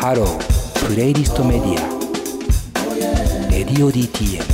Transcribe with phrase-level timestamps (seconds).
[0.00, 4.44] ハロープレイリストメディアレディオ DTM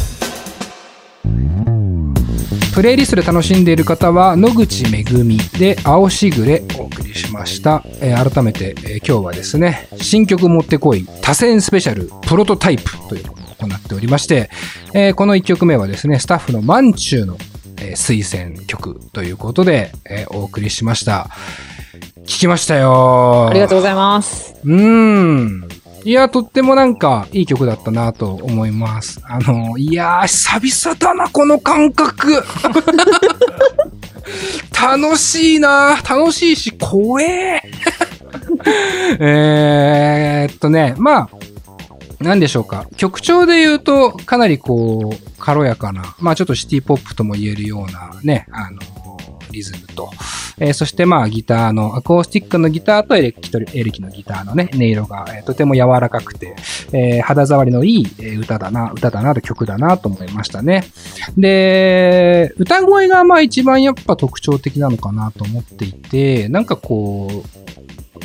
[2.74, 14.48] プレイリストで楽しんでいる方は野口めぐみで青しぐれお送りしました、えー改めて、えー今日はですね新曲持ってこい他薦スペシャルプロトタイプというのを行っておりまして、
[14.94, 17.36] えーこの1曲目はですねスタッフのマンチューの、
[17.76, 21.28] え推薦曲ということで、えお送りしました。
[22.24, 24.54] 聞きましたよありがとうございます。
[24.64, 25.68] うーん。
[26.04, 29.22] いや、とってもなんか、いい曲だったなと思います。
[29.24, 32.44] あの、いやー、久々だな、この感覚。
[34.80, 37.62] 楽しいな楽しいし、怖え。
[39.18, 41.30] えーっとね、まあ、
[42.24, 42.86] なんでしょうか。
[42.96, 48.78] 曲調で言うと、かなりこう、軽やかな、まあちょっとシティポップとも言えるようなね、あの、
[49.50, 50.10] リズムと、
[50.58, 56.54] えーそしてまあギターの、アコースティックのギターとエレキエレキのギターのね、音色が、えーとても柔らかくて、
[56.92, 60.84] えー肌触りのいい歌だな、歌だなと曲だなと思いましたね。
[61.36, 67.44] で、歌声がまあ一番やっぱ特徴的なのかなと思っていて、なんかこ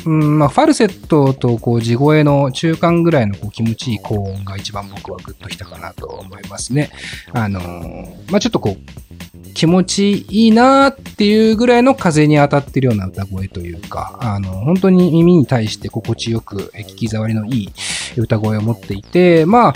[0.06, 6.90] う、うんまあ、ファルセットとこう地声の中間ぐらいのこう気持ちいい高音が一番僕はグッときたかなと思いますね。
[7.32, 9.09] あのーまあ、ちょっとこう、
[9.54, 17.72] 気持ちいいなーっていうぐらいの風に当たってるような歌声というか、あの、本当に耳に対して心地よく、聞き障りのいい
[18.16, 19.74] 歌声を持っていて、まあ、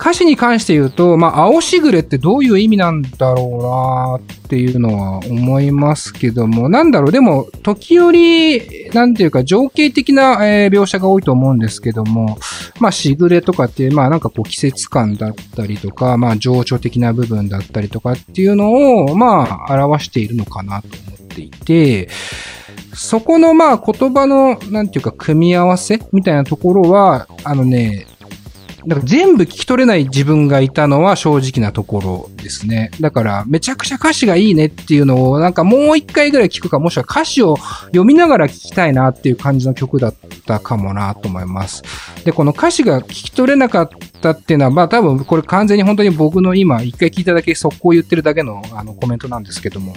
[0.00, 12.38] 歌詞に関して言うと、まあ、青しぐれってどういう意味なんだろうなっていうのは思いますけども、なんだろう、でも、時折、なんていうか、情景的な、えー描写が多いと思うんですけども、
[12.78, 18.72] まあ、しぐれとかっていう、まあ、なんかこう、季節感だったりとか、まあ、情緒的な部分だったりとかっていうの
[19.04, 22.08] を、まあ、表しているのかなと思っていて、
[22.94, 28.06] そこの、まあ、言葉の、なんていうか、組み合わせみたいなところは、あのね、
[28.88, 32.90] なんか全部聞き取れない自分がいたのは正直なところですね。
[33.00, 37.58] だから、めちゃくちゃ歌詞がいいねっていうのを、なんかもう一回ぐらい聞くか、もしくは歌詞を
[37.88, 40.14] 読みながら聞きたいなっていう感じの曲だっ
[40.46, 41.82] たかもなと思います。
[42.24, 43.88] で、この歌詞が聞き取れなかっ
[44.22, 49.94] たっていうのは、まあ多分これ完全に本当に僕の今一回聞いただけ速攻言ってるだけのあのコメントなんですけども、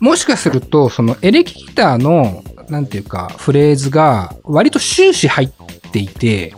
[0.00, 5.50] もしかすると、そのエレキギターの、なんていうか、フレーズが割と終始入っ
[5.92, 6.54] ていて、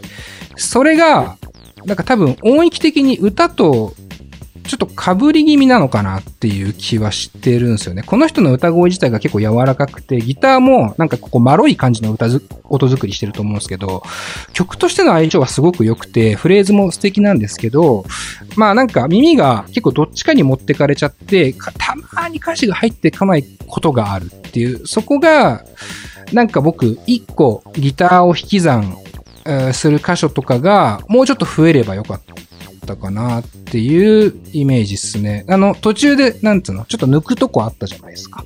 [0.56, 1.36] それが、
[1.84, 3.94] なんか多分音域的に歌と
[4.66, 8.02] ちょっと被り気味なのかなっていう気はしてるんですよね。
[8.02, 14.02] この人の歌声自体が結構柔らかくて、ギターもなんかここまろい感じの歌ず音作りしてると思うんですけど、
[14.54, 18.06] 曲としての相性はすごく良くて、フレーズも素敵なんですけど、
[18.56, 25.62] まあなんか耳が結構どっちかに持ってかれちゃって、たまに歌詞が入ってこないことがあるっていう、そこが、
[26.32, 28.96] なんか僕、一個ギターを引き算
[29.46, 32.20] えする箇所とかが、もうちょっと増えればよかっ
[32.86, 35.44] たかなっていうイメージっすね。
[35.48, 38.44] あの、途中で、なんつうの、ちょっと抜くとこあったじゃないですか。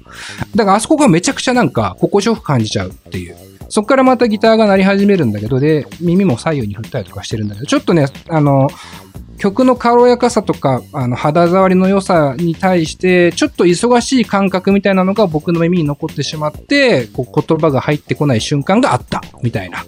[0.55, 3.37] だからあそこがめちゃくちゃなんか、心地よく感じちゃうっていう。
[3.71, 8.69] そっからまたギターが鳴り始めるんだけど、で、耳も左右に振ったりとかしてるんだけど、ちょっとね、あの、
[9.39, 19.85] 曲の軽やかさとか、あの、肌触りの良さに対して、ちょっと忙しい感覚みたいなのが僕の耳に残ってしまって、こう言葉が入ってこない瞬間があった、みたいな、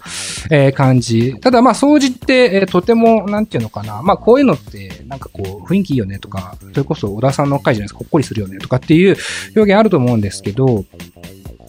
[0.49, 1.35] えー感じ。
[1.41, 4.01] ただまあ、掃除って、えーとても、なんていうのかな。
[4.01, 9.17] まあ、こういうのって、なんかこう、雰囲気いいよねとか、それこそ小田さんの回じゃないですか、ほっこりするよねとかっていう
[9.55, 10.85] 表現あると思うんですけど、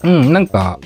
[0.03, 0.79] うん、なんか、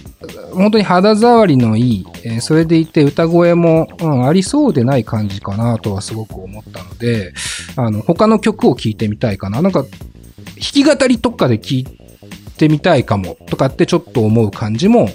[0.54, 7.34] 本当に肌触りのいい、えーそれでいて歌声も、うん、ありそうでない感じかなとはすごく思ったので、
[7.76, 9.62] あの、他の曲を聴いてみたいかな。
[9.62, 9.90] なんか、弾
[10.60, 11.88] き語りとかで聴い
[12.58, 15.10] てみたいかも、とかってちょっと思う感じも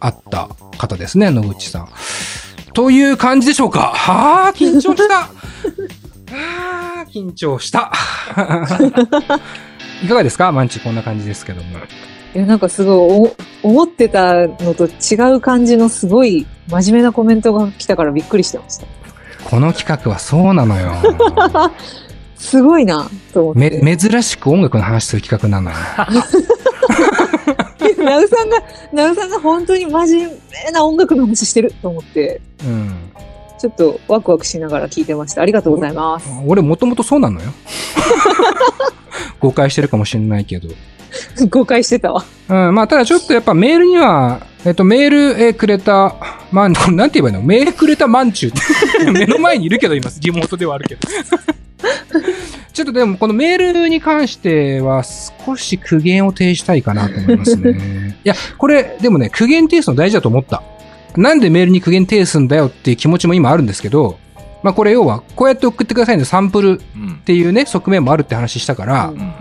[0.00, 0.48] あった
[0.78, 1.88] 方ですね、野口さん。
[2.74, 5.14] という感じでしょうかはあ、緊張した。
[5.14, 5.30] は
[6.34, 7.92] あ、緊張した。
[10.02, 10.50] いかがですか？
[10.52, 11.78] マンチこんな感じですけども。
[12.34, 12.96] いや、なんかすごい
[13.62, 18.86] お、思ってたのと違う感じのすごい真面目なコメントが来たからびっくりしてました。
[19.44, 20.92] この企画はそうなのよ。
[22.36, 23.80] すごいな、と思って。
[23.82, 25.76] め、珍しく音楽の話する企画なのよ。
[28.02, 28.62] ナウさんが、
[28.92, 30.30] ナウさんが本当に真面
[30.64, 32.94] 目な音楽の話してると思って、うん。
[33.60, 35.42] ちょっとワクワクしながら聞いてました。
[35.42, 36.28] ありがとうございます。
[36.46, 37.52] 俺もともとそうなのよ。
[39.38, 40.68] 誤解してるかもしれないけど。
[41.50, 42.24] 誤解してたわ。
[42.48, 46.14] うん、まあ、ただちょっとやっぱメールには、えっと、メール、えーくれた、
[46.50, 47.46] まん、これなんて言えばいいの？
[47.46, 48.52] メールくれたまんちゅうっ
[49.04, 49.10] て。
[49.10, 51.08] 目の前にいるけど、今、リモートではあるけど。
[52.72, 55.02] ちょっとでも、このメールに関しては、
[55.46, 58.16] 少し苦言を呈したいかなと思いますね。
[58.24, 60.62] いや、これ、でもね、苦言呈すの大事だと思った。
[61.16, 64.18] なんでメールに苦言呈すんだよっていう気持ちも今あるんですけど、
[64.62, 67.16] まあこれ要は、こうやって送ってくださいね、サンプルっうん。
[67.24, 69.32] ていうね、側面もあるって話したから、うんうん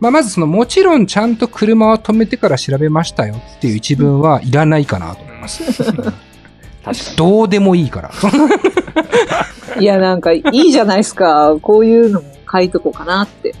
[0.00, 7.16] まあまずその、もちろんちゃんと車を止めてから調べましたよっていう一文はいらないかなと思います。
[7.16, 8.10] どうでもいいから。
[9.80, 11.56] いや、なんか、いいじゃないですか。
[11.60, 13.54] こういうのも書いとこうかなって。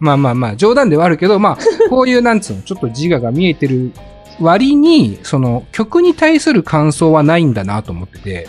[0.00, 1.58] まあまあまあ、冗談ではあるけど、まあ、
[1.90, 3.92] こういう、なんつうの、ちょっと自我が見えてる
[4.40, 8.48] 割に、その、曲に対する感想はないんだなと思ってて、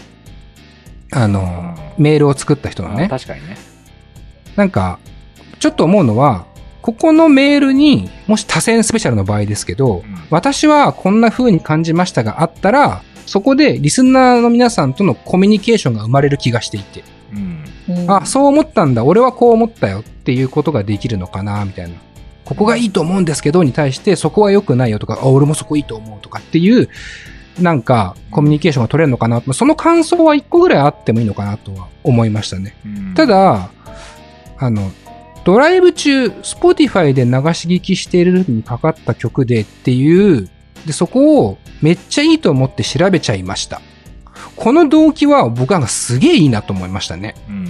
[1.12, 3.08] あの、メールを作った人のあね。
[3.10, 3.58] 確かにね。
[4.56, 5.00] なんか、
[5.60, 6.46] ちょっと思うのは、
[6.81, 17.04] ここのメールに、もし多選スペシャルの場合ですけど、うん私はこんな風に感じましたがあったら、そこでリスナーの皆さんとのコミュニケーションが生まれる気がしていて、
[17.34, 17.64] うん。
[17.90, 21.96] うんあ、そう思ったんだ、俺はこう思ったよっていうことができるのかな、みたいな。
[22.46, 26.90] ここがいいと思うんですけど、に対して、そこは良くないよとか、あ、俺もそこいいと思うとかっていう、
[27.60, 29.42] なんか、コミュニケーションが取れるのかな。
[29.54, 32.75] その感想は一個ぐらいあってもいいのかなとは思いましたね。
[32.86, 33.70] うんた、だ、
[34.58, 34.92] あの、
[35.50, 40.48] ドライブ中、Spotify で流し聞きしている時にかかった曲でっていう、
[40.86, 43.81] で、そこをめっちゃいいと思って調べちゃいました。
[44.56, 47.34] この動機は僕はすげえいいなと思いましたね。
[47.50, 47.68] うん。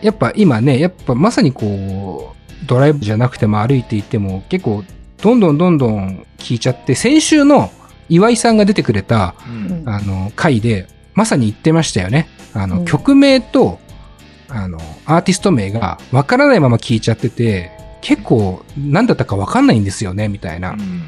[0.00, 4.82] やっぱ今ね、やっぱまさにこう、ドライブじゃなくても歩いていても結構
[5.20, 7.70] どんどんどんどん聞いちゃって、先週の
[8.08, 9.86] 岩井さんが出てくれた、うん。
[9.86, 12.28] あの、回で、まさに言ってましたよね。
[12.54, 13.78] あの、うん曲名と、
[14.52, 17.70] あの、アーティスト名がわからないまま聞いちゃってて、
[18.00, 20.70] 結構何だったかわかんないんですよね、みたいな。
[20.70, 21.02] うん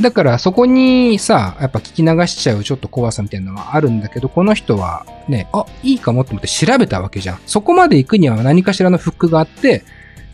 [0.00, 7.40] だからそこにさ、やっぱ聞き流しちゃうちょっと怖さみたいなのはあるんだけど、この人はね、あ、いいかもって思って調べたわけじゃん。
[7.46, 9.84] そこまで行くには何かしらのフックがあって、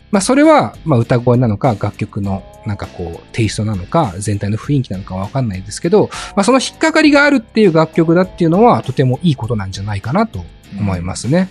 [0.09, 10.45] まあそれは、まあ歌声なのか、楽曲のなんかこう、テイストなのか、全体の雰囲気なのかわかんないですけど、まあその引っかかりがあるっていう楽曲だっていうのは、とてもいいことなんじゃないかなと
[10.79, 11.49] 思いますね。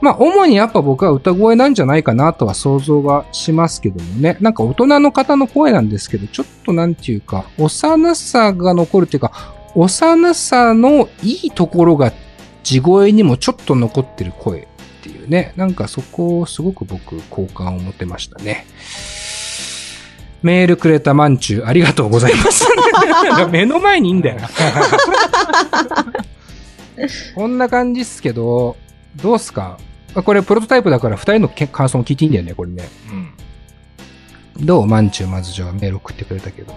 [0.00, 4.36] まあ、主にやっぱ僕は歌声なんじゃないかなとは想像がしますけどもね。
[4.40, 12.12] なんか大人の方の声なんですけど、ちょっとなんていうか、幼さが残るっていうか、幼さのいいところが
[12.62, 14.66] 地声にもちょっと残ってる声っ
[15.02, 15.52] ていうね。
[15.56, 18.66] なんかそこをすごく僕、好感を持ってましたね。
[20.42, 22.66] メールくれたまんちゅう、ありがとうございます。
[23.50, 24.40] 目の前にいいんだよ。
[27.34, 28.76] こんな感じっすけど、
[29.16, 29.78] どうっすか？
[30.14, 32.88] あこれプロトタイプだから二人のけ感想も聞いていいんだよね、これね。
[34.58, 34.66] うん。
[34.66, 34.86] どう？
[34.86, 36.74] まんちゅうまずじゃあメール送ってくれたけど。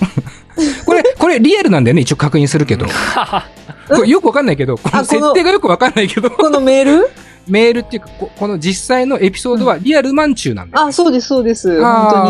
[0.86, 2.86] これ、これリアルなんだよね、一応確認するけど。
[3.88, 7.10] これよくわかんないけど、この設定がよくわかんないけど、このメール？
[7.48, 10.86] メールっていうか、ここの実際のエピソードはリアルまんちゅうなんだよ。
[10.88, 11.82] あ、そうです、そうです。
[11.82, 12.24] 本当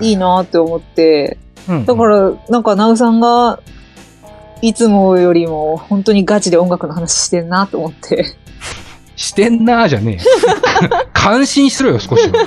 [0.00, 1.38] にいいなって思って。
[1.68, 3.60] うんだから、なんか、ナウさんが、
[4.62, 8.24] いつもよりも本当にガチで音楽の話してんなと思って。
[9.20, 10.20] してんなーじゃねえよ。
[11.12, 12.46] 感心しろよ、少しは。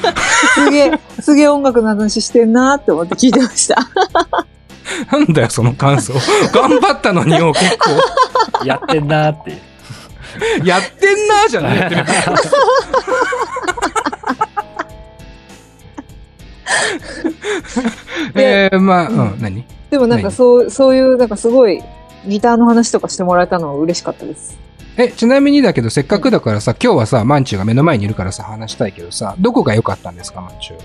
[0.56, 3.76] すげえ、すげえ音楽の話してんなって思って聞いてました。
[5.12, 6.14] なんだよ、その感想。
[6.52, 7.92] 頑張ったのによ、結構。
[8.66, 9.52] やってんなーって。
[10.66, 11.90] やってんなーじゃねえっ
[18.34, 18.42] て。
[18.42, 19.64] えー、まあ、うん、何？
[19.92, 21.84] でもなんか何そう、そういう、なんかすごい、
[22.26, 24.58] ギターの話とかしてもらえたのは嬉しかったです。
[24.98, 30.80] え、ちなみにだけど、せっかくだからさ、今日はさ、マンチューが目の前にいるからさ、話したいけどさ、どこが良かったんですか、マンチュー？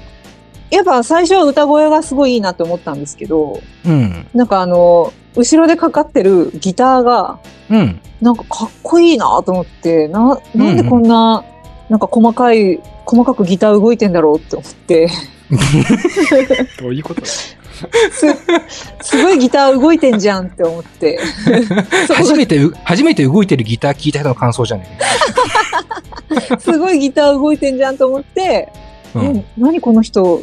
[0.71, 4.27] やっぱ最初は歌声がすごいいいなって思ったんですけど、うん。
[4.35, 7.39] なんかあの、後ろでかかってるギターが、
[7.71, 8.01] うん。
[8.21, 11.45] なんかかっこいいなと思って、な、なんでこんな、
[11.89, 15.09] なんか細かい、細かくギター動いてんだろうって思って、
[16.81, 17.23] どういうこと
[18.11, 18.27] す、
[19.03, 21.19] すごいギター動いてんじゃんって思って。
[22.15, 24.99] 初めてう、初めて動いてるギター聞いた人の感想じゃね
[26.59, 28.69] すごいギター動いてんじゃんと思って、え。
[29.15, 29.45] ううんん。
[29.57, 30.43] 何この人？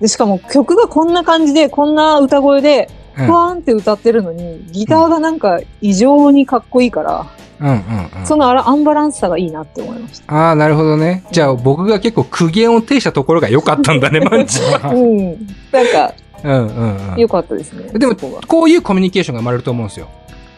[0.00, 7.26] で、しかも曲がこんな感じで、こんな歌声で、うんふわーんって歌ってるのに、ギターがなんか異常にかっこいいから、
[7.60, 8.26] うんうんうん。
[8.26, 10.34] そのあらアンバランスさがいいなって思いました。
[10.34, 11.22] ああ、なるほどね。
[11.30, 14.96] じゃあ僕が結構苦言を呈したところが良かったんだね、マンチュー。
[14.96, 15.46] うん。
[15.70, 17.28] なんか、うんうんうん良。
[17.28, 17.90] かったですね。
[17.98, 20.08] でもそこういうコミュニケーションが生まれると思うんですよ。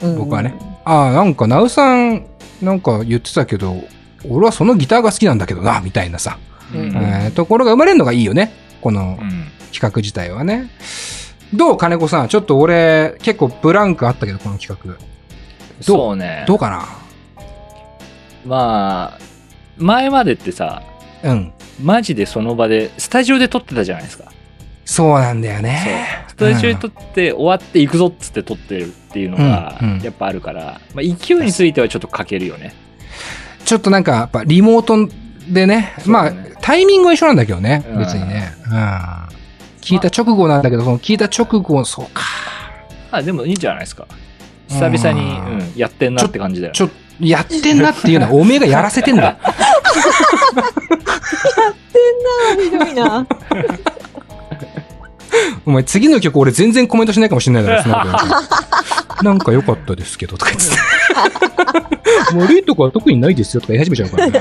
[0.03, 0.55] うん僕はね。
[0.85, 2.27] ああ、なんか、ナウさん、
[2.61, 3.77] なんか言ってたけど、
[4.29, 6.39] 俺はそのギターが好きなんだけどな、みたいなさ、
[6.75, 8.53] うんうんえーところが生まれるのがいいよね。
[8.81, 9.45] このうん。
[9.73, 10.71] 企画自体はね。
[11.53, 14.97] どう金子さん、ちょっと俺、結構ブランクあったけど、この企画。
[15.81, 16.45] そうね。
[16.47, 16.87] どうかな？
[18.47, 19.19] まあ、
[19.77, 20.83] 前までってさ、
[21.23, 21.53] うん。
[21.83, 24.31] マジでその場で、スタジオで撮ってたじゃないですか。
[24.85, 26.25] そうなんだよね。
[26.29, 32.75] ストレッチで撮って終わっていくぞっつって撮ってるっていうのがやっぱあるから、まあ、勢いについてはちょっと欠けるよね。
[33.65, 35.09] ちょっとなんか、やっぱリモート
[35.49, 38.53] でね、まあタイミングは一緒なんだけどね、うん別にね。
[38.67, 38.73] うん。
[39.81, 42.23] 聞いた直後なんだけど、その聞いた直後、そうか。
[43.11, 44.07] あ、でもいいんじゃないですか。
[44.69, 46.73] 久々に、うんうん、やってんなって感じだよ。
[46.73, 49.37] ちょ、やってんなっていうのは、 おめえがやらせてんだ。
[52.59, 53.27] ひどいな。
[55.67, 60.77] お前、次の曲俺全然コメントしないかもしれないだろ、その後なんか良かったですけど、とか言ってて。
[62.37, 64.41] 悪いとこは特にないですよ、とか言い始めちゃうからね。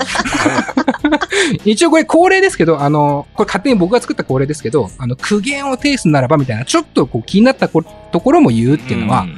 [1.65, 9.37] 一応これ恒例ですけど、あの、これ勝手に僕が作った恒例ですけど、あの、苦言を呈すならばみたいな、ちょっとこう気になったこところも言うっていうのは、ん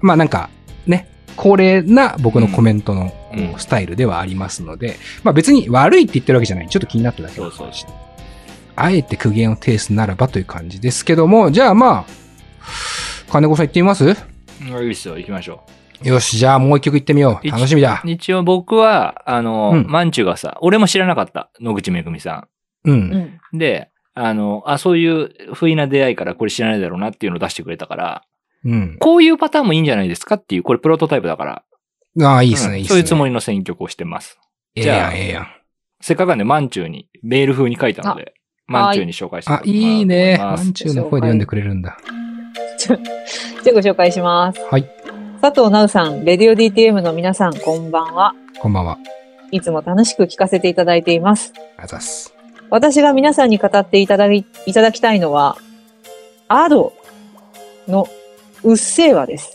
[0.00, 0.50] まあなんか、
[0.86, 3.12] ね、恒例な僕のコメントの
[3.58, 6.68] スタイルではありますので、まあ別に悪いって言ってるわけじゃない。
[6.68, 7.70] ちょっと気になっただけそうそう。
[8.76, 12.12] あえて苦言を呈すならばという感じですけども、じゃあまあ、
[13.30, 14.04] 金子さん行ってみます？
[14.04, 14.14] うん
[14.66, 15.64] いいっすよ、行きましょ
[16.02, 17.46] よし、じゃあもう一曲行ってみよう。
[17.46, 18.08] 一楽しみだう。。
[18.08, 21.50] 一応僕は、あの、うんマンチュがさ、俺も知らなかった。
[21.60, 22.48] 野口めぐみさ
[22.84, 22.90] う。
[22.90, 23.38] うんん。
[23.54, 23.58] ん。
[23.58, 28.24] で、あの、あ、そういう不意な出会いからこれ知らないだろうなっていうのを出してくれたから、
[28.64, 28.96] うん。
[28.98, 31.62] こういうパターンもいいんじゃないですかっていう、これプロトタイプだから。
[32.22, 32.88] ああ、いいっすね、いいっすね。
[32.88, 34.38] うんそういうつもりの選曲をしてます。
[34.74, 35.46] ええやん、ええやん。
[36.00, 38.34] せっかくなんで、マンチューにメール風に書いたので、
[38.66, 40.38] マンチューに紹介してあ、いいね。
[40.38, 41.98] マンチューの声で読んでくれるんだ。
[42.78, 44.60] じゃあご紹介します。
[44.70, 44.88] はい。
[45.40, 48.32] 佐藤直さん、レディオ DTM の皆さん、こんばんは。
[48.60, 48.98] こんばんは。
[49.50, 51.52] いつも楽しく聞かせていただいています。
[51.76, 52.34] あざっす。
[52.70, 55.58] 私が皆さんに語っていただき、いただきたいのは、
[56.48, 56.92] アド
[57.86, 58.08] の
[58.62, 59.52] うっせぇわです。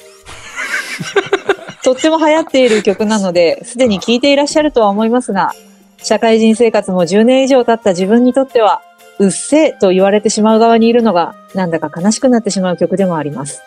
[1.84, 5.54] とっても流行っている曲なので、すでに聴いていらっしゃるとは思いますが、
[5.98, 8.82] 社会人生活も10年以上経った自分にとっては、
[9.20, 13.62] うっせぇと言われてしまう側にいるのが、なんだか悲しくなってしまう曲でもあります。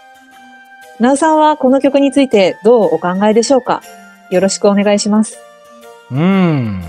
[1.01, 3.83] なうさんはこの曲についてどうお考えでしょうか？
[4.31, 5.39] よろしくお願いします。
[6.11, 6.83] うーん。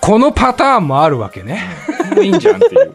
[0.00, 1.62] このパターンもあるわけね。
[2.22, 2.94] いいんじゃんっていう。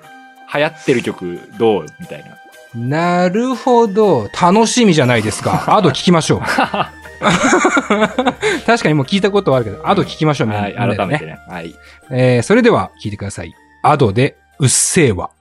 [0.54, 2.38] 流行ってる曲どうみたいな。
[2.74, 4.30] なるほど。
[4.42, 5.66] 楽しみじゃないですか。
[5.76, 6.42] アド聞きましょう。
[8.66, 11.40] 確かにもう聞いたことはあるけど、アド聞きましょう、みんなはい、改めてね。
[11.50, 11.76] はい。
[12.10, 13.54] えーそれでは聞いてください。
[13.84, 15.32] アドで、うっせぇわ。